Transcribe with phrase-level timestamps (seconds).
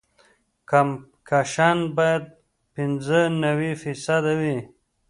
[0.69, 2.23] کمپکشن باید
[2.73, 4.57] پینځه نوي فیصده وي